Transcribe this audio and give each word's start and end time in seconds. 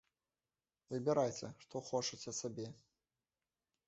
Выбірайце, 0.93 1.47
што 1.65 1.75
хочаце 1.89 2.33
сабе. 2.41 2.67